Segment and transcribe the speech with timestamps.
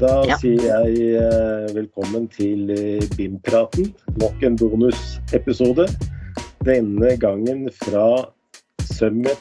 [0.00, 0.36] Da Ja.
[0.40, 3.92] sier jeg eh, velkommen til eh, BIM-praten.
[4.18, 5.86] Nok en bonusepisode.
[6.66, 8.06] Denne gangen fra
[8.92, 9.38] Summit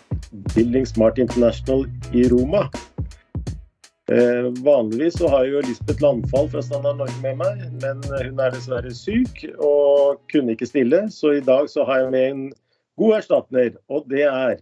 [0.54, 2.68] Building Smart International i Roma.
[4.12, 8.40] Eh, vanligvis så har jeg jo Lisbeth Landfall fra Standard Norge med meg, men hun
[8.44, 11.06] er dessverre syk og kunne ikke stille.
[11.14, 12.44] Så i dag så har jeg med en
[13.00, 14.58] god erstatner, og det er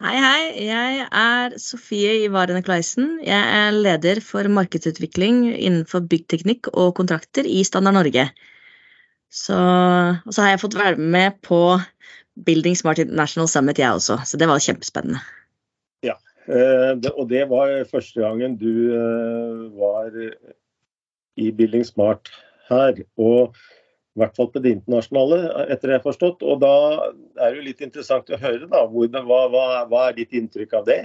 [0.00, 0.44] Hei, hei.
[0.64, 3.18] Jeg er Sofie Ivarene Kleisen.
[3.20, 8.24] Jeg er leder for markedsutvikling innenfor byggteknikk og kontrakter i Standard Norge.
[9.28, 9.58] Så,
[10.24, 11.60] og så har jeg fått være med på
[12.46, 14.16] Building Smart International Summit, jeg også.
[14.24, 15.20] Så det var kjempespennende.
[16.00, 16.16] Ja,
[17.12, 20.16] og det var første gangen du eh, var
[21.36, 22.32] i Building Smart
[22.72, 23.04] her.
[23.20, 23.52] Og
[24.20, 25.38] i hvert fall på det internasjonale,
[25.72, 26.44] etter det jeg har forstått.
[26.44, 26.74] Og da
[27.40, 28.84] er det jo litt interessant å høre, da.
[28.84, 31.00] Hva, hva, hva er ditt inntrykk av det?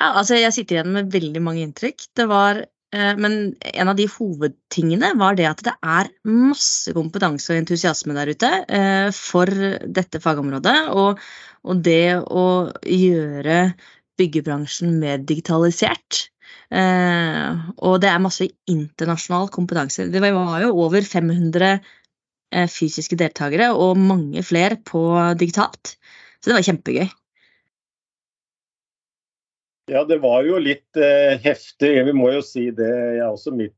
[0.00, 2.06] Ja, altså jeg sitter igjen med veldig mange inntrykk.
[2.18, 2.64] Det var,
[2.96, 8.16] eh, men en av de hovedtingene var det at det er masse kompetanse og entusiasme
[8.16, 9.52] der ute eh, for
[9.84, 10.78] dette fagområdet.
[10.96, 11.20] Og,
[11.68, 12.46] og det å
[12.82, 13.58] gjøre
[14.18, 16.28] byggebransjen mer digitalisert.
[16.74, 20.08] Eh, og det er masse internasjonal kompetanse.
[20.10, 20.32] Det var
[20.64, 25.04] jo over 500 eh, fysiske deltakere og mange flere på
[25.38, 25.94] digitalt.
[26.40, 27.06] Så det var kjempegøy.
[29.92, 31.92] Ja, det var jo litt eh, heftig.
[32.08, 32.90] Vi må jo si det.
[33.18, 33.76] Jeg også, midt,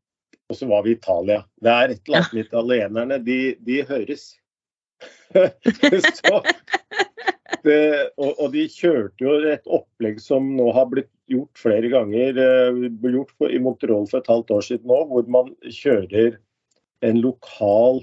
[0.52, 1.42] også var vi i Italia.
[1.60, 3.20] Det er et eller annet med italienerne.
[3.26, 4.28] De, de høres.
[6.20, 6.40] Så,
[7.66, 7.80] det,
[8.16, 12.38] og, og de kjørte jo et opplegg som nå har blitt gjort flere ganger.
[12.38, 16.38] eh, ble gjort for, i Montreal for et halvt år siden òg, hvor man kjører
[17.06, 18.02] en lokal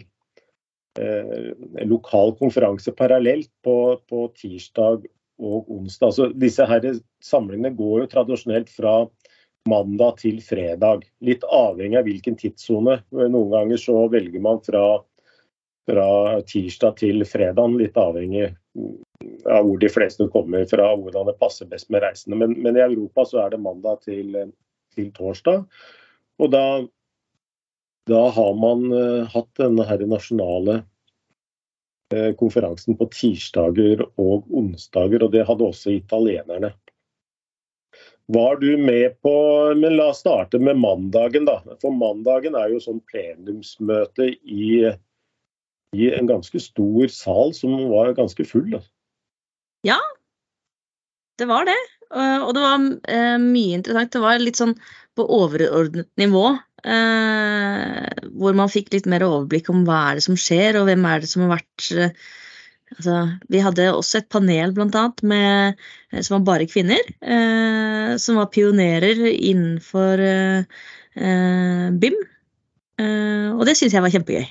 [0.99, 3.77] eh, en lokal konferanse parallelt på,
[4.09, 5.07] på tirsdag
[5.43, 6.11] og onsdag.
[6.11, 6.89] Altså, disse her
[7.23, 9.01] samlingene går jo tradisjonelt fra
[9.69, 11.05] mandag til fredag.
[11.23, 12.99] Litt avhengig av hvilken tidssone.
[13.15, 15.01] Noen ganger så velger man fra,
[15.89, 18.51] fra tirsdag til fredag, litt avhengig
[19.49, 22.39] av hvor de fleste kommer fra, hvordan det passer best med reisende.
[22.39, 24.37] Men, men i Europa så er det mandag til,
[24.95, 25.65] til torsdag.
[26.41, 26.65] Og da,
[28.09, 30.79] da har man eh, hatt denne her nasjonale
[32.15, 36.73] eh, konferansen på tirsdager og onsdager, og det hadde også italienerne.
[38.31, 39.31] Var du med på
[39.75, 41.57] Men la oss starte med mandagen, da.
[41.81, 44.93] For mandagen er jo sånn plenumsmøte i,
[45.93, 48.75] i en ganske stor sal som var ganske full.
[49.85, 49.99] Ja,
[51.39, 51.79] det var det.
[52.13, 54.11] Og det var eh, mye interessant.
[54.13, 54.75] Det var litt sånn
[55.17, 56.45] på overordnet nivå.
[56.83, 61.05] eh, hvor man fikk litt mer overblikk om hva er det som skjer, og hvem
[61.09, 62.11] er det som har vært eh,
[62.97, 63.17] altså,
[63.49, 65.85] Vi hadde også et panel blant annet med,
[66.19, 67.01] som var bare kvinner.
[67.21, 72.19] eh, som var pionerer innenfor eh, BIM.
[73.01, 74.45] Eh, og det syns jeg var kjempegøy.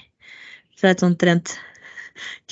[0.82, 1.54] Fra et sånt rent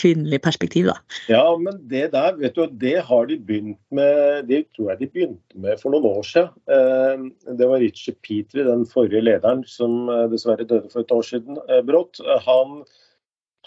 [0.01, 0.97] kvinnelig perspektiv, da.
[1.31, 5.11] Ja, men det der, vet du, det har de begynt med Det tror jeg de
[5.15, 6.51] begynte med for noen år siden.
[6.71, 11.27] Eh, Det var Richard Petrie, den forrige lederen, som eh, dessverre døde for et år
[11.27, 12.23] siden eh, brått.
[12.47, 12.83] Han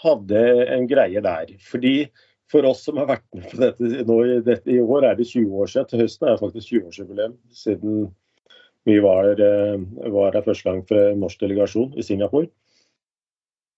[0.02, 0.44] hadde
[0.74, 1.54] en greie der.
[1.62, 2.08] Fordi
[2.50, 5.30] for oss som har vært med på dette nå i, dette, i år, er det
[5.30, 5.88] 20 år siden.
[5.90, 8.04] Til høsten er det faktisk 20-årsjubileum siden
[8.84, 9.30] vi var,
[10.12, 12.50] var der første gang for norsk delegasjon i Singapore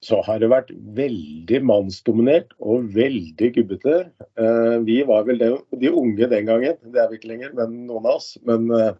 [0.05, 3.97] så har det vært veldig mannsdominert og veldig gubbete.
[4.39, 5.49] Eh, vi var vel de,
[5.81, 8.35] de unge den gangen, det er vi ikke lenger, men noen av oss.
[8.47, 8.93] Men, eh,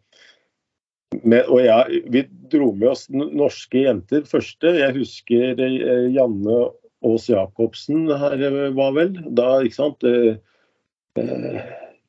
[1.23, 4.73] med, og ja, vi dro med oss norske jenter første.
[4.81, 6.61] Jeg husker eh, Janne
[7.07, 10.07] Aas Jacobsen her var vel da, ikke sant.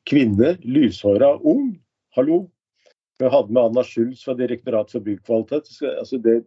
[0.08, 1.74] Kvinne, lyshåra, ung.
[2.16, 2.46] Hallo.
[3.20, 5.70] Vi hadde med Anna Schulz fra Direktoratet for byggkvalitet.
[5.92, 6.40] Altså det,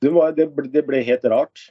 [0.00, 1.68] det, var, det, ble, det ble helt rart.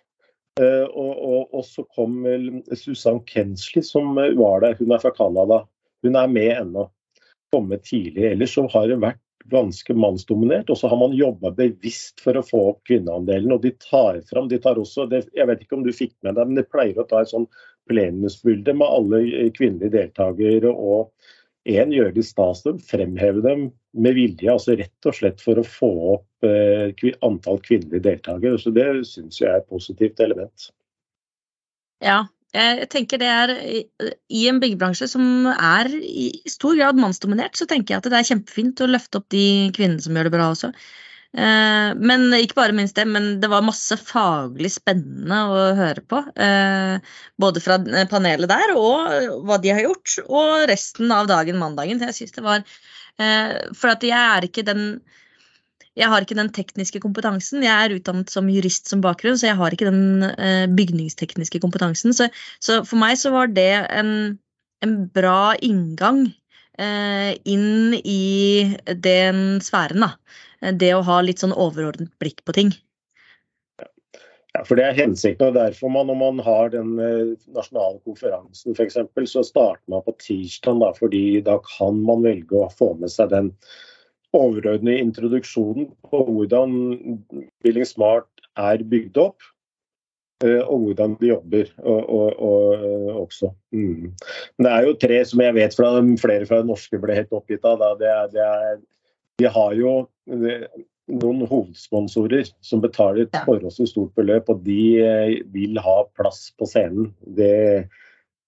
[0.59, 4.77] Eh, og, og, og så kom vel Susann Kensley som eh, var der.
[4.79, 5.63] Hun er fra Canada.
[6.05, 6.89] Hun er med ennå.
[7.53, 8.27] Kommet tidlig.
[8.33, 10.69] Ellers så har det vært ganske mannsdominert.
[10.69, 13.55] Og så har man jobba bevisst for å få opp kvinneandelen.
[13.55, 16.37] Og de tar fram de tar også, det, Jeg vet ikke om du fikk med
[16.37, 17.49] deg, men de pleier å ta et sånn
[17.89, 20.73] plenumsbilde med alle eh, kvinnelige deltakere.
[20.73, 21.13] og
[21.77, 25.65] en gjør det stas dem, fremheve dem med vilje, altså rett og slett for å
[25.65, 28.59] få opp eh, antall kvinnelige deltakere.
[28.61, 30.69] Så Det syns jeg er et positivt element.
[32.05, 32.23] Ja,
[32.55, 37.93] jeg tenker det er i en byggebransje som er i stor grad mannsdominert, så tenker
[37.93, 40.71] jeg at det er kjempefint å løfte opp de kvinnene som gjør det bra også.
[41.37, 46.23] Eh, Men ikke bare minst det, men det var masse faglig spennende å høre på.
[46.35, 46.97] eh,
[47.37, 47.77] Både fra
[48.09, 52.01] panelet der og hva de har gjort, og resten av dagen mandagen.
[52.01, 52.63] Jeg synes det var
[53.19, 55.01] eh, For at jeg er ikke den
[55.99, 57.63] jeg har ikke den tekniske kompetansen.
[57.65, 62.13] Jeg er utdannet som jurist som bakgrunn, så jeg har ikke den eh, bygningstekniske kompetansen.
[62.15, 62.29] Så,
[62.63, 64.13] så, for meg så var det en,
[64.85, 66.21] en bra inngang
[66.79, 70.13] eh, inn i den sfæren, da.
[70.59, 72.71] Det å ha litt sånn overordnet blikk på ting.
[74.55, 75.47] Ja, for Det er hensikten.
[75.47, 78.97] og derfor man, Når man har den eh, nasjonale konferansen f.eks.,
[79.31, 80.79] så starter man på tirsdag.
[80.79, 83.53] Da, fordi da kan man velge å få med seg den
[84.33, 87.21] overordnede introduksjonen på hvordan
[87.63, 88.27] Billing Smart
[88.57, 89.39] er bygd opp.
[90.43, 93.51] Eh, og hvordan de jobber og, og, og eh, også.
[93.75, 94.13] Mm.
[94.57, 95.91] Det er jo tre som jeg vet fra
[96.21, 97.83] flere fra det norske ble helt oppgitt av.
[97.99, 98.79] Det er, det er,
[99.39, 99.93] de har jo
[101.09, 106.67] noen hovedsponsorer som betaler et forholdsvis stort beløp, og de eh, vil ha plass på
[106.69, 107.09] scenen.
[107.37, 107.87] Det,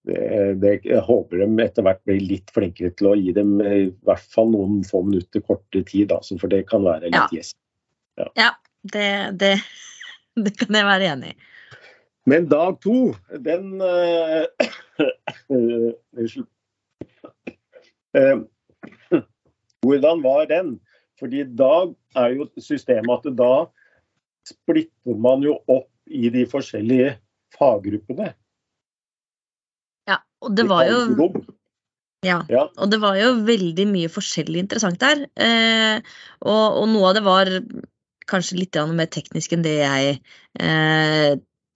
[0.07, 0.21] det,
[0.61, 4.27] det, jeg håper de etter hvert blir litt flinkere til å gi dem i hvert
[4.33, 7.27] fall noen få minutter kortere tid, altså, for det kan være litt ja.
[7.39, 7.57] gjest.
[8.19, 8.51] Ja, ja
[8.93, 9.09] det,
[9.41, 9.55] det,
[10.45, 11.38] det, kan jeg være enig i.
[12.29, 13.81] Men dag to, den
[15.49, 16.45] Unnskyld.
[18.11, 18.41] Uh, uh,
[19.86, 20.75] hvordan var den?
[21.19, 23.54] Fordi da er jo systemet at da
[24.48, 27.16] splitter man jo opp i de forskjellige
[27.57, 28.31] faggruppene.
[30.10, 31.01] Ja, og det var jo
[32.22, 35.24] ja, ja, og det var jo veldig mye forskjellig interessant der.
[35.42, 36.01] Eh,
[36.45, 37.50] og, og, noe av det var
[38.30, 40.19] kanskje litt mer teknisk enn det jeg
[40.62, 41.31] eh,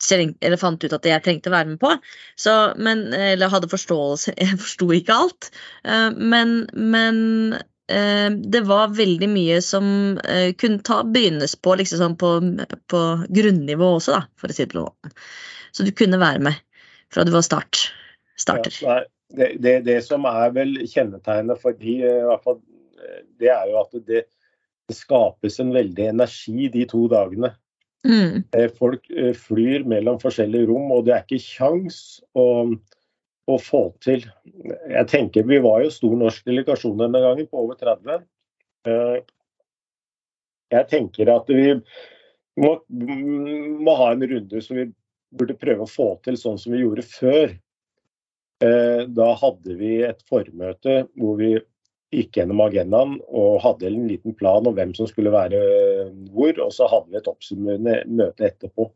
[0.06, 1.96] eller fant ut at jeg trengte å være med på.
[2.38, 5.50] Så, men, eller hadde forståelse Jeg forsto ikke alt.
[5.88, 9.88] Eh, men, men det var veldig mye som
[10.26, 12.32] eh, kunne ta, begynnes på, liksom sånn på,
[12.90, 15.14] på grunnivå også, da, for å si det på den
[15.76, 16.62] Så du kunne være med
[17.14, 17.90] fra du var start,
[18.42, 18.80] starter.
[18.82, 18.96] Ja,
[19.36, 22.58] det, det, det, som er vel kjennetegnet for de, eh, i hvert fall,
[23.38, 24.26] det er jo at det,
[24.90, 27.54] det skapes en veldig energi de to dagene.
[28.06, 28.46] Mm.
[28.78, 29.08] Folk
[29.42, 32.00] flyr mellom forskjellige rom, og det er ikke kjangs
[32.38, 32.46] å
[33.45, 34.25] å få til.
[34.89, 38.25] Jeg tenker Vi var jo stor norsk delegasjon denne gangen, på over 30.
[38.89, 39.18] Eh,
[40.74, 41.75] jeg tenker at vi
[42.62, 44.88] må, må ha en runde som vi
[45.36, 47.56] burde prøve å få til sånn som vi gjorde før.
[48.65, 51.53] Eh, da hadde vi et formøte hvor vi
[52.15, 55.59] gikk gjennom agendaen og hadde en liten plan om hvem som skulle være
[56.31, 56.53] hvor.
[56.63, 58.89] Og så hadde vi et oppsummerende møte etterpå.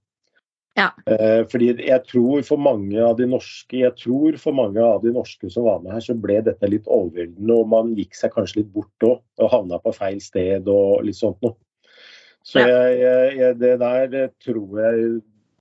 [0.77, 0.91] Ja.
[1.09, 5.11] Eh, fordi jeg tror for mange av de norske jeg tror for mange av de
[5.15, 7.55] norske som var med her, så ble dette litt overveldende.
[7.55, 11.19] Og man gikk seg kanskje litt bort òg, og havna på feil sted og litt
[11.19, 11.57] sånt noe.
[12.45, 13.01] Så jeg,
[13.35, 15.09] jeg, det der tror jeg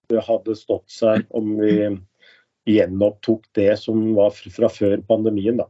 [0.09, 1.73] det hadde stått seg om vi
[2.69, 5.69] gjenopptok det som var fra før pandemien, da.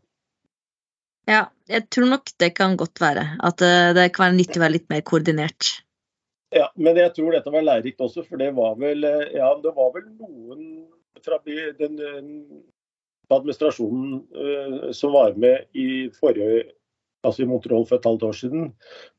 [1.29, 3.25] Ja, jeg tror nok det kan godt være.
[3.44, 5.75] At eh, det kan være nyttig å være litt mer koordinert.
[6.55, 9.75] Ja, men jeg tror dette var lærerikt også, for det var vel, eh, ja, det
[9.77, 10.65] var vel noen
[11.25, 11.99] fra den
[13.29, 16.71] administrasjonen uh, som var med i forrige
[17.27, 18.69] altså i Montreal for et halvt år siden.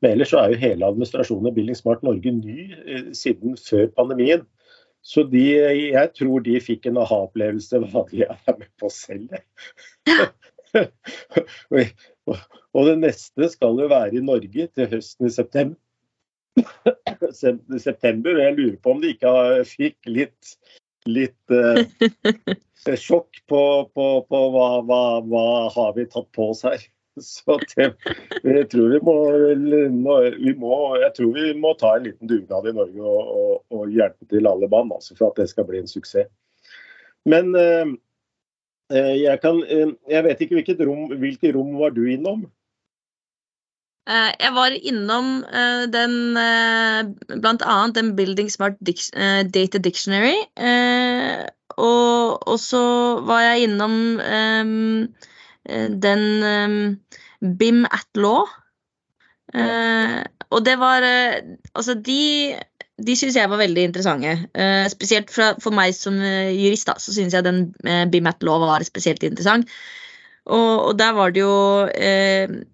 [0.00, 3.90] Men ellers så er jo hele administrasjonen i Building Smart Norge ny uh, siden før
[3.96, 4.46] pandemien.
[5.06, 5.44] Så de,
[5.94, 9.36] jeg tror de fikk en aha-opplevelse hva de er med på selv.
[12.76, 15.78] og det neste skal jo være i Norge til høsten i september
[17.32, 18.36] september.
[18.36, 19.34] Og jeg lurer på om de ikke
[19.68, 20.54] fikk litt,
[21.08, 21.82] litt uh,
[23.06, 23.62] sjokk på,
[23.94, 26.82] på, på hva, hva, hva, har vi tatt på oss her.
[27.20, 27.90] Så det,
[28.46, 29.16] jeg tror vi må,
[30.38, 33.90] vi må, jeg tror vi må ta en liten dugnad i Norge og, og, og
[33.92, 36.30] hjelpe til alle mann altså, for at det skal bli en suksess.
[37.28, 37.98] Men eh
[38.90, 39.60] jeg, kan,
[40.10, 42.48] jeg vet ikke hvilket rom, hvilke rom var du innom?
[44.10, 50.40] Eh, jeg var innom uh, den uh, blant annet den Building Smart uh, Data Dictionary.
[51.80, 52.82] og, og så
[53.24, 55.06] var jeg innom um,
[56.02, 56.74] den um,
[57.60, 58.48] BIM at law.
[60.50, 61.06] og det var
[61.74, 62.56] Altså, de,
[63.06, 64.34] de syns jeg var veldig interessante.
[64.90, 67.72] spesielt fra, for meg som jurist, da, så syns jeg den
[68.10, 69.70] BIM at law var spesielt interessant.
[70.44, 72.64] Og, og der var det jo Ehm,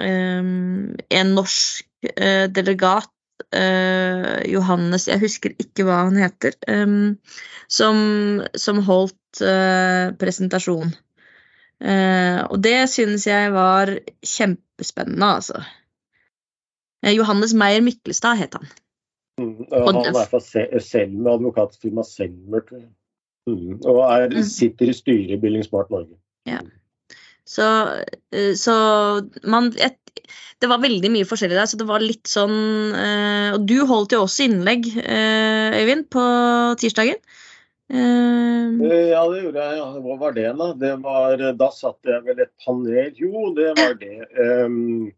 [0.00, 3.10] en norsk eh, delegat
[3.52, 6.54] Uh, Johannes, jeg husker ikke hva han heter,
[7.66, 7.96] som,
[8.54, 9.42] som, holdt
[10.20, 10.92] presentasjon.
[11.82, 13.90] Og det synes jeg var
[14.22, 15.64] kjempespennende, altså.
[17.02, 18.70] Johannes Meyer Myklestad het han.
[19.40, 20.40] Mm, han er fra
[20.80, 22.62] Selmer, advokatfirma Selmer.
[23.48, 24.42] Mm, og er, mm.
[24.46, 26.14] sitter i styret i Billingsmart Norge.
[26.46, 26.60] Ja.
[27.48, 27.66] Så,
[28.30, 28.74] eh, så
[29.42, 29.96] man, jeg,
[30.62, 34.14] det var veldig mye forskjellig der, så det var litt sånn eh, Og du holdt
[34.14, 36.24] jo også innlegg, eh, Øyvind, på
[36.82, 37.18] tirsdagen.
[37.92, 39.78] Ja, det gjorde jeg.
[39.82, 39.88] Ja.
[40.00, 40.68] Hva var det, da?
[40.80, 44.14] Det var, da satt jeg vel et panel Jo, det var det.
[44.38, 45.10] Um,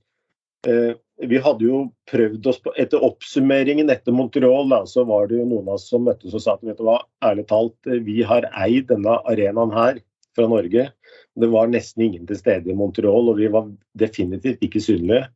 [0.66, 5.38] uh, vi hadde jo prøvd oss på Etter oppsummeringen etter Montreal, da, så var det
[5.38, 8.24] jo noen av oss som møttes og sa at vet du hva, ærlig talt, vi
[8.26, 10.02] har eid denne arenaen her
[10.36, 10.88] fra Norge.
[11.34, 15.28] Det var nesten ingen til stede i Montreal, og vi var definitivt ikke synlige.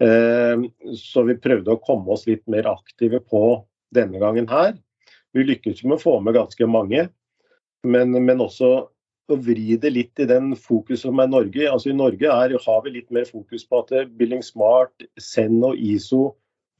[0.00, 0.62] Eh,
[0.96, 3.44] så vi prøvde å komme oss litt mer aktive på
[3.94, 4.76] denne gangen her.
[5.36, 7.08] Vi lykkes med å få med ganske mange,
[7.86, 8.70] men, men også
[9.30, 11.66] å vri det litt i den fokus som er Norge.
[11.70, 15.78] Altså I Norge er, har vi litt mer fokus på at Billing Smart, Zen og
[15.78, 16.32] ISO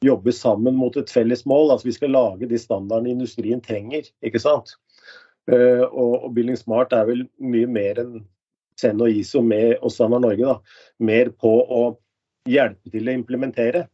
[0.04, 1.74] jobber sammen mot et felles mål.
[1.74, 4.08] Altså Vi skal lage de standardene industrien trenger.
[4.24, 4.74] ikke sant?
[5.50, 8.20] Uh, og, og Building Smart er vel mye mer enn
[8.80, 10.46] Zen og ISO med, og Standard Norge.
[10.46, 11.82] da, Mer på å
[12.48, 13.86] hjelpe til å implementere.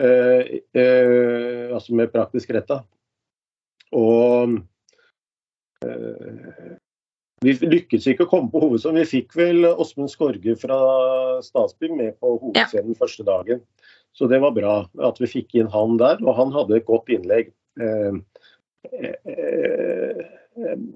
[0.00, 2.82] Uh, uh, altså med praktisk retta.
[3.96, 4.60] Og
[7.40, 9.00] vi lykkes ikke å komme på hovedscenen.
[9.00, 10.76] Vi fikk vel Åsmund Skorge fra
[11.42, 12.98] Statsbygg med på hovedscenen ja.
[13.00, 13.62] første dagen.
[14.12, 14.74] Så det var bra
[15.08, 17.52] at vi fikk inn han der, og han hadde et godt innlegg.
[18.84, 20.20] Eh,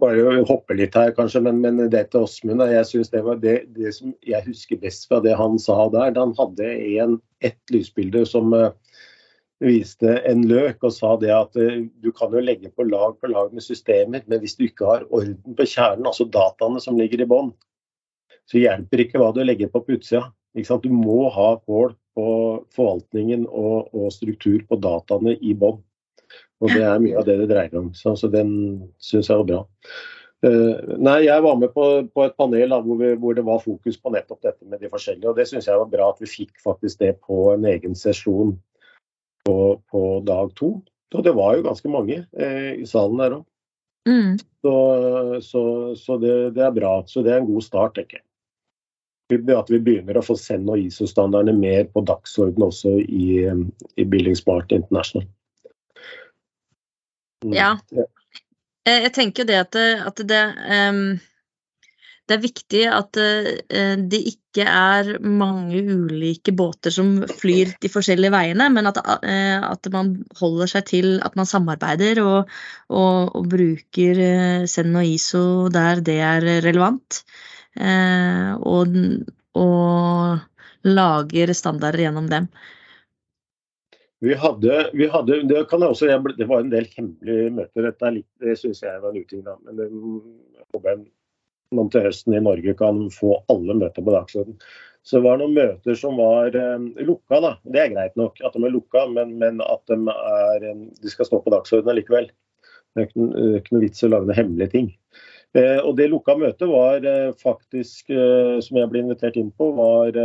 [0.01, 3.57] bare hoppe litt her, kanskje, men, men det til Åsmund Jeg synes det var det,
[3.77, 6.15] det, som jeg husker best fra det han sa der.
[6.17, 8.73] Da han hadde en, ett lysbilde som uh,
[9.65, 13.53] viste en løk og sa det at du kan jo legge på lag på lag
[13.55, 17.29] med systemer, men hvis du ikke har orden på kjernen, altså dataene som ligger i
[17.29, 17.53] bånn,
[18.51, 20.27] så hjelper ikke hva du legger på på utsida.
[20.55, 22.27] Du må ha kål på
[22.75, 25.81] forvaltningen og, og struktur på dataene i bånn.
[26.63, 27.91] Og det er mye av det det dreier om.
[27.97, 28.51] Så, så den
[29.03, 29.63] syns jeg var bra.
[30.45, 33.63] Uh, nei, Jeg var med på, på et panel da, hvor, vi, hvor, det var
[33.65, 35.31] fokus på nettopp dette med de forskjellige.
[35.31, 38.53] og Det syns jeg var bra at vi fikk faktisk det på en egen sesjon
[39.49, 39.57] på,
[39.91, 40.77] på dag to.
[41.15, 43.45] Og det var jo ganske mange uh, i salen der òg.
[44.05, 44.37] Mm.
[44.61, 44.75] Så,
[45.41, 45.63] så,
[45.97, 46.99] så det, det, er bra.
[47.09, 48.27] Så det er en god start, tenker jeg.
[49.57, 53.41] At vi begynner å få Zen og ISO-standardene mer på dagsorden også i,
[53.97, 55.25] i Building Smart International.
[57.45, 57.55] Mm.
[57.57, 57.71] Ja.
[58.85, 60.43] Eh, jeg tenker jo det at, at det,
[60.91, 61.01] um,
[62.25, 68.33] det er viktig at uh, det ikke er mange ulike båter som flyr de forskjellige
[68.33, 72.53] veiene, men at, uh, at man holder seg til at man samarbeider og,
[72.89, 77.25] og, og bruker uh, Send og ISO der det er relevant.
[77.75, 78.93] og,
[79.59, 82.47] og lager standarder gjennom dem.
[84.25, 87.85] Vi hadde, vi hadde, det, også, det var en del hemmelige møter.
[87.91, 89.45] Dette litt, det syns jeg var en uting.
[89.45, 89.59] Da.
[89.67, 89.91] Men det,
[90.73, 91.05] håper jeg
[91.75, 94.59] man til høsten i Norge kan få alle møter på dagsordenen.
[95.05, 97.41] Så det var noen møter som var eh, lukka.
[97.45, 97.53] da.
[97.69, 101.13] Det er greit nok at de er lukka, men, men at de, er, eh, de
[101.13, 102.31] skal stå på dagsordenen likevel.
[102.95, 103.27] Det er ikke,
[103.59, 104.93] ikke noe vits i å lage noen hemmelige ting.
[105.55, 109.71] Eh, og Det lukka møtet var eh, faktisk, eh, som jeg ble invitert inn på,
[109.77, 110.17] var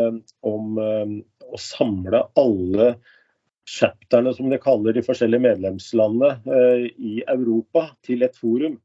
[0.48, 2.94] om å samle alle
[3.70, 8.78] chapterne, som de kaller de forskjellige medlemslandene eh, i Europa, til et forum.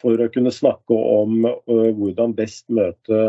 [0.00, 3.20] For å kunne snakke om eh, hvordan best møte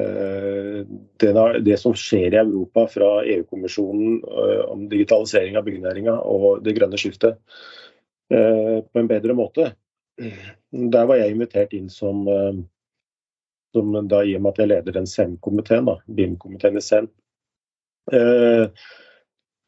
[0.00, 0.80] eh,
[1.20, 4.22] det, som skjer i Europa fra EU-kommisjonen
[4.72, 7.38] om digitalisering av byggenæringa og det grønne skiftet
[8.26, 9.68] på en bedre måte.
[10.18, 12.24] Der var jeg invitert inn som,
[13.76, 17.10] som da, i og med at jeg leder den SEM-komiteen, BIM-komiteen i SEM.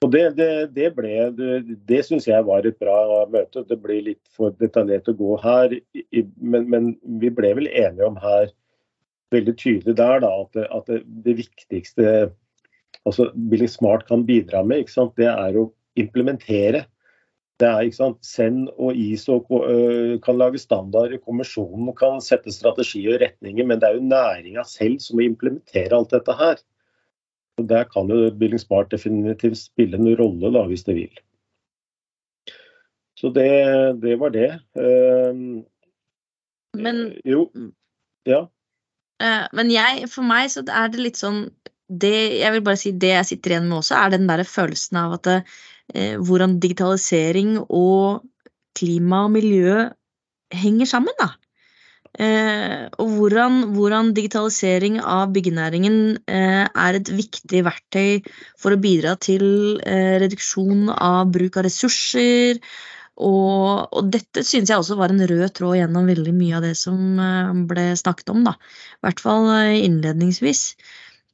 [0.06, 3.64] Og Det, det, det, det, syns jeg var et bra møte.
[3.66, 5.75] Det ble litt for detaljert å gå her.
[6.38, 8.52] Men, men vi ble vel enige om her
[9.34, 10.90] veldig tydelig der da, at, at
[11.25, 12.28] det, viktigste
[13.06, 14.86] altså Billing Smart kan bidra med,
[15.18, 16.84] det er å implementere.
[17.56, 23.06] Det er, ikke sant, Send og ISO øh, kan lage standarder, kommisjonen kan sette strategi
[23.08, 26.60] og retninger, men det er jo næringa selv som må implementere alt dette her.
[27.56, 31.20] Der kan jo Building Smart definitivt spille en rolle, da, hvis det vil.
[33.16, 33.48] Så det,
[34.02, 34.50] det var det.
[34.76, 35.64] Uh,
[36.76, 37.48] men Jo.
[38.26, 38.44] Ja.
[39.22, 41.46] Uh, men jeg, for meg så er det litt sånn
[41.88, 44.98] det, Jeg vil bare si det jeg sitter igjen med også, er den der følelsen
[45.00, 45.36] av at det,
[45.94, 48.25] eh, hvordan digitalisering og
[48.76, 49.84] klima og miljø
[50.50, 51.30] henger sammen, da.
[52.16, 58.23] Eh, og hvordan, hvordan, digitalisering av byggenæringen eh, er et viktig verktøy
[58.56, 62.62] for å bidra til eh, reduksjon av bruk av ressurser.
[63.16, 66.75] Og, og dette synes jeg også var en rød tråd gjennom veldig mye av det
[66.76, 67.20] som
[67.68, 68.42] ble snakket om.
[68.49, 68.56] da,
[68.96, 70.62] I hvert fall innledningsvis.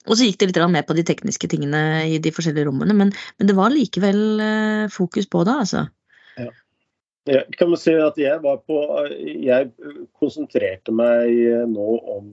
[0.06, 3.14] og så gikk det litt mer på de tekniske tingene i de forskjellige rommene, men,
[3.38, 5.86] men det var likevel eh, fokus på det, altså.
[6.38, 6.50] Ja.
[7.30, 8.76] Ja, kan si at jeg var på
[9.14, 9.68] Jeg
[10.18, 11.30] konsentrerte meg
[11.70, 12.32] nå om,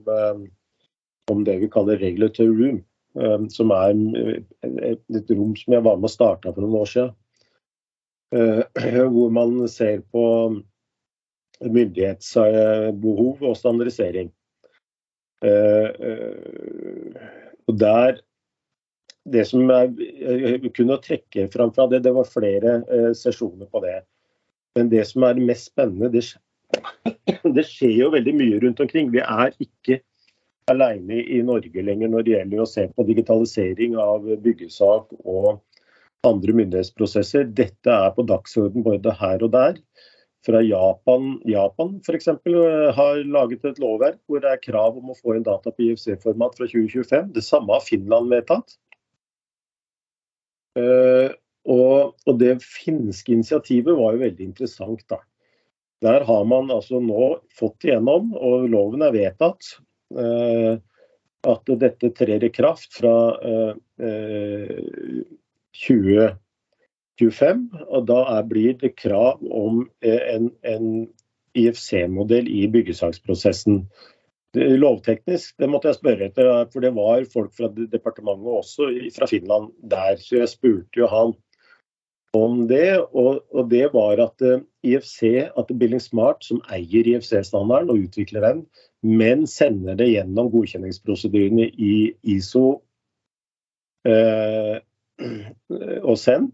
[1.30, 2.80] om det vi kaller regulatory room.
[3.54, 3.94] Som er
[4.90, 7.14] et rom som jeg var med og starta for noen år siden.
[9.14, 10.24] Hvor man ser på
[11.60, 14.30] myndighetsbehov og standardisering.
[17.66, 18.20] Og der
[19.30, 24.00] Det som jeg kunne trekke fram fra det, det var flere eh, sesjoner på det.
[24.78, 26.24] Men det som er mest spennende, det,
[27.56, 29.10] det skjer jo veldig mye rundt omkring.
[29.14, 30.00] Vi er ikke
[30.70, 35.58] alene i Norge lenger når det gjelder å se på digitalisering av byggesak og
[36.28, 37.48] andre myndighetsprosesser.
[37.58, 39.80] Dette er på dagsorden både her og der
[40.46, 42.30] fra Japan, Japan f.eks.
[42.30, 45.90] Eh, har laget et lovverk hvor det er krav om å få en data på
[45.90, 47.34] IFC-format fra 2025.
[47.36, 48.78] Det samme har Finland vedtatt.
[51.68, 55.02] Og, og, det finske initiativet var jo veldig interessant.
[55.10, 55.18] da.
[56.00, 59.74] Der har man altså nå fått igjennom, og loven er vedtatt,
[60.16, 60.78] eh,
[61.50, 63.74] at dette trer i kraft fra eh,
[65.76, 67.66] 2025.
[67.88, 71.08] og da er, blir det krav om eh, en, en
[71.56, 73.84] IFC-modell i byggesaksprosessen.
[74.56, 79.70] Lovteknisk, det måtte jeg spørre etter, for det var folk fra departementet også fra Finland
[79.92, 80.16] der.
[80.18, 81.36] Så jeg spurte jo han
[82.36, 85.22] om det, og, og det var at uh, eh, IFC,
[85.58, 88.64] at Billing Smart, som eier IFC-standarden og utvikler den,
[89.02, 91.94] men sender det gjennom godkjenningsprosedyrene i
[92.36, 92.66] ISO
[94.08, 94.76] uh,
[96.10, 96.52] og SEN,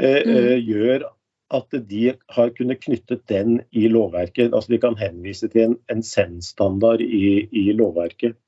[0.00, 0.36] uh, mm.
[0.36, 1.08] Eh, gjør
[1.50, 4.54] at de har kunnet knyttet den i lovverket.
[4.54, 8.38] Altså de kan henvise til en, en SEN-standard i, i, lovverket.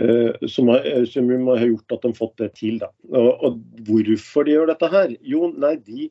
[0.00, 2.78] Uh, som, har, som har, gjort at de har fått det til.
[3.10, 5.12] Og, og, hvorfor de gjør dette her?
[5.26, 6.06] Jo, nei, de,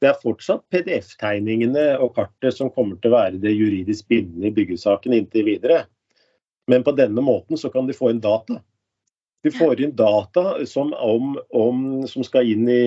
[0.00, 4.56] det er fortsatt PDF-tegningene og kartet som kommer til å være det juridisk bindende i
[4.56, 5.82] byggesaken inntil videre.
[6.70, 8.62] Men på denne måten så kan de få inn data.
[9.44, 12.84] De får inn data som, om, om, som skal inn i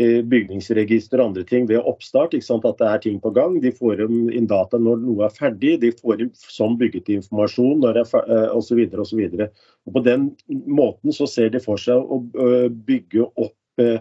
[0.00, 2.34] bygningsregister og andre ting ved oppstart.
[2.34, 3.58] At det er ting på gang.
[3.62, 5.76] De får inn data når noe er ferdig.
[5.82, 8.20] De får inn som bygget informasjon osv.
[8.24, 9.50] Eh, osv.
[9.90, 10.30] På den
[10.66, 12.22] måten så ser de for seg å
[12.70, 13.98] bygge opp eh,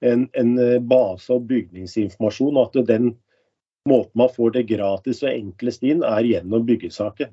[0.00, 0.54] en, en
[0.88, 2.56] base av bygningsinformasjon.
[2.56, 3.12] og at den
[3.88, 7.32] måten man får det gratis og enklest inn, er gjennom byggesaken.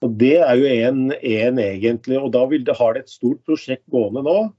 [0.00, 3.42] Og Det er jo en, en egentlig, og da vil det, har det et stort
[3.44, 4.52] prosjekt gående nå eh,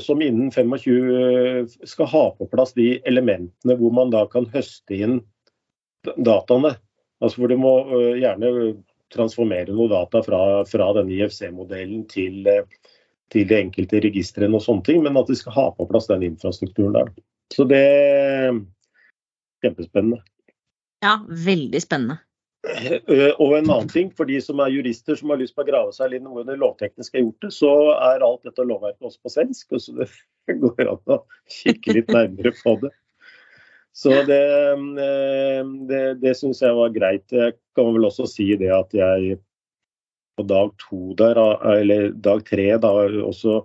[0.00, 4.96] som innen 25 eh, skal ha på plass de elementene hvor man da kan høste
[4.96, 5.20] inn
[6.16, 6.74] dataene.
[7.22, 8.74] Altså hvor du må eh, gjerne
[9.12, 12.48] transformere noe data fra, fra denne IFC-modellen til,
[13.32, 16.24] til, de enkelte registrene og sånne ting, men at de skal ha på plass den
[16.30, 17.12] infrastrukturen der.
[17.52, 18.60] Så det er
[19.64, 20.22] kjempespennende.
[21.04, 22.20] Ja, veldig spennende.
[22.62, 25.68] Eh, og en annen ting, for de som er jurister som har lyst på å
[25.68, 29.22] grave seg litt noe det lovtekniske har gjort det, så er alt dette lovverket også
[29.22, 29.72] på svensk.
[29.72, 32.92] og så Det går an å kikke litt nærmere på det.
[33.92, 37.26] Så det, eh, det, det syns jeg var greit.
[37.34, 39.40] Jeg kan vel også si det at jeg
[40.38, 41.36] på dag to der,
[41.74, 42.92] eller dag tre, da
[43.26, 43.58] også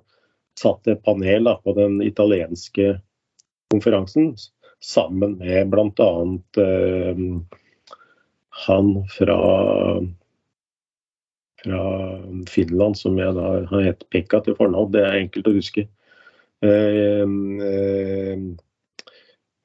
[0.60, 2.98] satt et panel da, på den italienske
[3.72, 4.34] konferansen
[4.84, 6.10] sammen med bl.a.
[6.66, 7.24] Eh,
[8.66, 9.38] han fra,
[11.64, 11.82] fra
[12.50, 15.86] Finland, som jeg da har hett Pekka til fornavn, det er enkelt å huske.
[16.66, 17.26] Eh,
[17.70, 18.48] eh,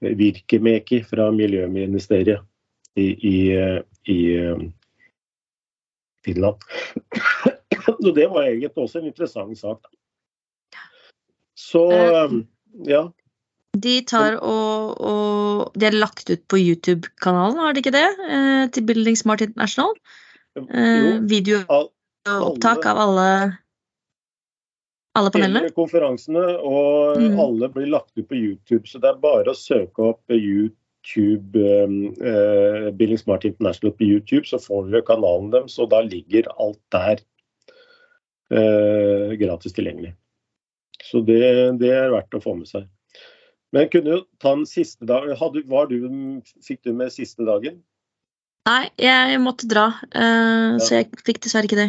[0.02, 2.42] Virkemeki fra Miljøministeriet
[2.98, 3.36] i, i,
[4.12, 4.20] i
[6.26, 6.56] Finland.
[8.14, 9.86] Det var egentlig også en interessant sak.
[11.58, 12.34] Så eh,
[12.90, 13.06] ja.
[13.72, 18.08] De tar og, og De er lagt ut på YouTube-kanalen, har de ikke det?
[18.28, 19.94] Eh, til Building Smart International.
[20.60, 23.28] Eh, Videoopptak av alle
[25.18, 25.72] alle panelene?
[25.76, 27.34] konferansene, og mm.
[27.40, 28.86] alle blir lagt ut på YouTube.
[28.88, 34.60] Så det er bare å søke opp YouTube eh, Building Smart International på YouTube, så
[34.62, 37.20] får dere kanalen deres, og da ligger alt der
[38.52, 40.14] eh, gratis tilgjengelig.
[41.02, 41.42] Så det,
[41.82, 42.88] det er verdt å få med seg.
[43.72, 45.30] Men kunne du ta den siste dag.
[45.40, 47.80] Hadde, du, fikk du med siste dagen?
[48.68, 50.82] Nei, jeg måtte dra, uh, ja.
[50.82, 51.88] så jeg fikk dessverre ikke det.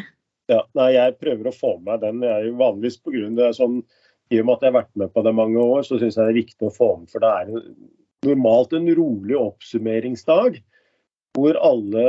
[0.51, 2.23] Ja, nei, Jeg prøver å få med den.
[2.25, 3.81] Jeg er jo vanligvis på grunn av sånn,
[4.33, 6.23] I og med at jeg har vært med på det mange år, så syns jeg
[6.23, 7.11] det er viktig å få med.
[7.11, 7.51] For det er
[8.27, 10.57] normalt en rolig oppsummeringsdag
[11.33, 12.07] hvor alle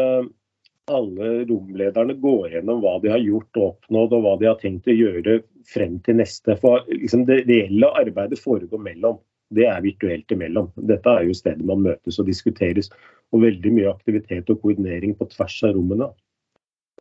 [0.93, 4.91] alle romlederne går gjennom hva de har gjort og oppnådd, og hva de har tenkt
[4.91, 6.57] å gjøre frem til neste.
[6.61, 9.17] For liksom, Det reelle arbeidet foregår mellom.
[9.55, 10.71] Det er virtuelt imellom.
[10.91, 12.91] Dette er jo stedet man møtes og diskuteres.
[13.35, 16.11] Og veldig mye aktivitet og koordinering på tvers av rommene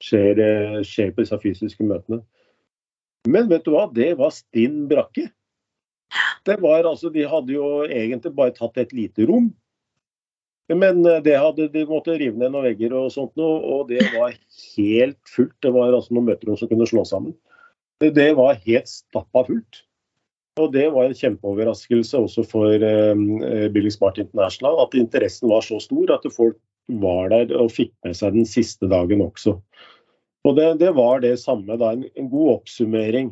[0.02, 2.24] skjer, eh, skjer på disse fysiske møtene.
[3.30, 5.30] Men vet du hva, det var stinn brakke.
[6.46, 9.54] Det var altså, De hadde jo egentlig bare tatt et lite rom.
[10.72, 14.04] Men eh, det hadde, de måtte rive ned noen vegger og sånt noe, og det
[14.16, 14.36] var
[14.76, 15.56] helt fullt.
[15.64, 17.36] Det var altså noen møterom som kunne slå sammen.
[18.04, 19.84] Det, var helt stappa fullt.
[20.62, 25.80] Og det var en kjempeoverraskelse også for eh, Billy Smart International at interessen var så
[25.82, 26.60] stor at folk
[27.02, 29.56] var der og fikk med seg den siste dagen også.
[30.44, 33.32] Og det, det var det samme, da, en, en, god oppsummering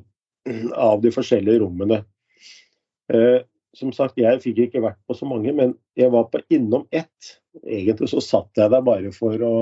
[0.73, 2.01] av de forskjellige rommene.
[3.11, 3.43] Eh,
[3.77, 7.35] som sagt, jeg fikk ikke vært på så mange, men jeg var på innom ett.
[7.61, 9.53] Egentlig så satt jeg der bare for å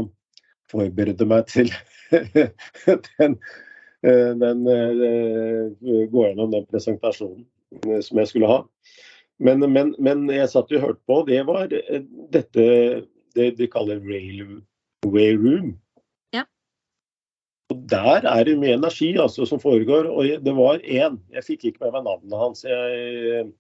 [0.69, 1.73] forberede meg til
[2.13, 3.35] den, eh,
[4.01, 7.45] den, eh, gå gjennom den presentasjonen
[7.85, 8.59] eh, som jeg skulle ha.
[9.39, 11.21] Men, men, men jeg satt og hørte på.
[11.27, 12.65] Det var dette
[13.37, 15.77] det de kaller railway room.
[17.69, 20.09] Og Der er det mye energi altså, som foregår.
[20.09, 23.51] og Det var én, jeg fikk ikke med meg navnet hans, jeg,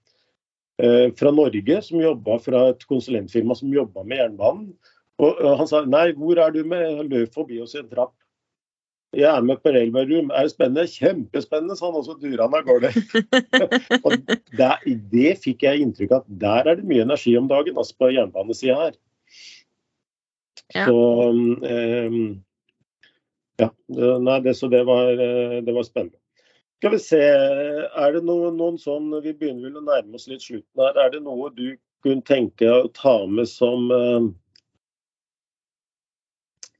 [0.81, 4.73] eh, fra Norge, som jobba fra et konsulentfirma som jobba med jernbanen.
[5.19, 7.05] Og, og, Han sa nei, hvor er du med?
[7.11, 8.15] Løp forbi oss i en trapp.
[9.17, 10.29] Jeg er med på Room.
[10.29, 10.85] Er det spennende?
[10.87, 12.91] Kjempespennende, sa han, og så durer han av gårde.
[14.05, 14.13] og
[14.57, 17.97] der, det fikk jeg inntrykk av at der er det mye energi om dagen, altså
[17.97, 18.99] på jernbanesida her.
[20.75, 20.85] Ja.
[20.85, 22.37] Så um,
[23.57, 26.19] ja, nei, det, så det var, eh, det var, spennende.
[26.79, 30.45] Skal vi se, er det noen, noen sånn Vi begynner vel å nærme oss litt
[30.45, 30.95] slutten her.
[31.01, 31.73] Er det noe du
[32.05, 34.29] kunne tenke å ta med som uh,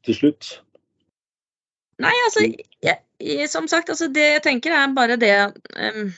[0.06, 0.54] til slutt?
[2.00, 5.34] Nei, altså jeg, jeg, Som sagt, altså, det jeg tenker er bare det
[5.76, 6.12] um,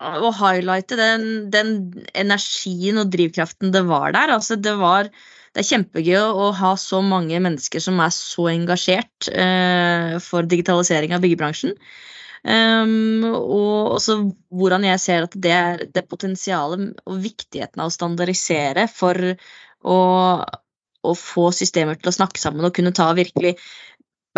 [0.00, 1.74] Å highlighte den, den,
[2.16, 4.32] energien og drivkraften det var der.
[4.38, 5.10] Altså, det var
[5.50, 11.12] det er kjempegøy å ha så mange mennesker som er så engasjert uh, for digitalisering
[11.16, 11.74] av byggebransjen.
[12.40, 14.16] Um, og også
[14.56, 19.18] hvordan jeg ser at det er det potensialet og viktigheten av å standardisere for
[19.84, 19.98] å,
[21.04, 23.58] å få systemer til å snakke sammen og kunne ta virkelig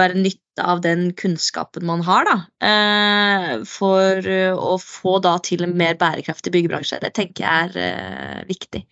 [0.01, 2.37] være nytte av den kunnskapen man har, da.
[2.69, 7.01] Eh, for å få da til en mer bærekraftig byggebransje.
[7.03, 8.87] Det tenker jeg er eh, viktig.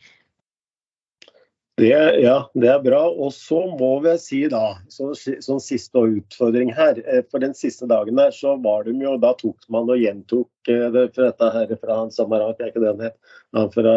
[1.81, 3.01] Det, ja, det er bra.
[3.09, 7.01] Og så må vi si da, så, sånn siste utfordring her.
[7.07, 10.73] Eh, for den siste dagen her så var det jo, da tok man og gjentok
[10.73, 13.17] eh, det fra dette her fra han Samarak, er ikke det han het,
[13.57, 13.95] han fra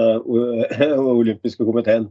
[1.17, 2.07] olympiske komiteen.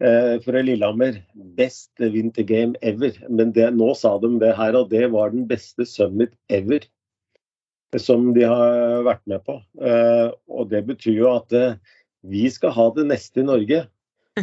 [0.00, 1.20] Eh, fra Lillehammer.
[1.58, 3.18] Best winter game ever.
[3.28, 6.86] Men det, nå sa de det her, og det var den beste summit ever
[8.00, 9.58] som de har vært med på.
[10.48, 11.52] Og det betyr jo at
[12.24, 13.82] vi skal ha det neste i Norge.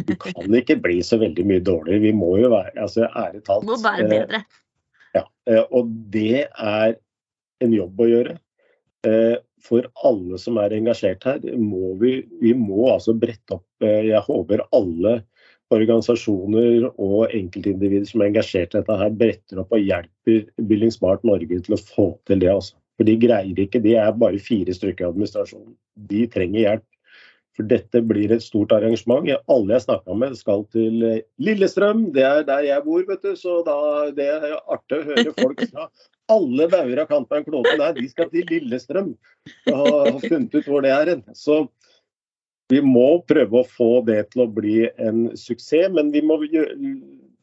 [0.06, 2.04] Du kan ikke bli så veldig mye dårligere.
[2.04, 4.42] Vi må jo være altså ærlig talt Må være eh, bedre.
[5.16, 6.94] Ja, eh, og det er
[7.64, 8.36] en jobb å gjøre.
[9.08, 14.22] Eh, for alle som er engasjert her, må vi, vi må altså brette opp Jeg
[14.24, 15.18] håper alle
[15.74, 21.26] organisasjoner og enkeltindivider som er engasjert i dette, her, bretter opp og hjelper Building Smart
[21.26, 22.52] Norge til å få til det.
[22.52, 22.76] Også.
[22.98, 25.74] For de greier ikke, de er bare fire stykker i administrasjonen.
[26.10, 26.86] De trenger hjelp.
[27.58, 29.26] For dette blir et stort arrangement.
[29.50, 31.02] Alle jeg snakka med skal til
[31.42, 33.34] Lillestrøm, det er der jeg bor, vet du.
[33.36, 33.76] Så da,
[34.16, 35.88] det er artig å høre folk fra
[36.30, 37.74] alle bauger av kant på en klode.
[37.80, 39.10] Nei, de skal til Lillestrøm
[39.72, 41.24] og har funnet ut hvor det er hen.
[41.34, 41.64] Så
[42.70, 46.38] vi må prøve å få det til å bli en suksess, men vi må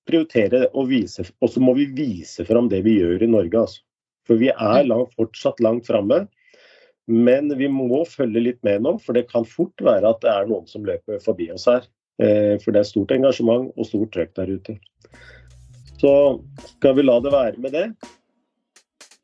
[0.07, 3.65] prioritere og vise, og så må vi vise fram det vi gjør i Norge.
[3.65, 3.83] Altså.
[4.27, 4.89] For vi er mm.
[4.91, 6.25] langt, fortsatt langt framme.
[7.07, 10.49] Men vi må følge litt med nå, for det kan fort være at det er
[10.49, 11.87] noen som løper forbi oss her.
[12.19, 14.75] Eh, for det er stort engasjement og stort trøkk der ute.
[16.01, 16.11] Så
[16.75, 17.87] skal vi la det være med det?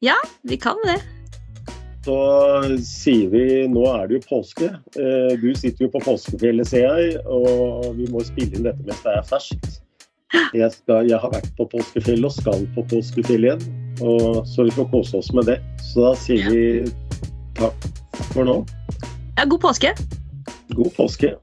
[0.04, 0.16] Ja,
[0.48, 1.02] vi kan det.
[2.04, 2.16] Så
[2.84, 4.68] sier vi nå er det jo påske.
[5.00, 9.00] Eh, du sitter jo på påskefjellet, ser jeg, og vi må spille inn dette mens
[9.06, 9.80] det er ferskt.
[10.34, 13.80] Jeg, skal, jeg, har vært på påskefjellet og skal på påskefjellet igjen.
[14.02, 15.60] Og så vi får kose oss med det.
[15.86, 16.63] Så da sier vi
[17.60, 17.88] takk
[18.34, 18.60] for nå.
[19.38, 19.94] Ja, god påske.
[20.74, 21.36] God påske.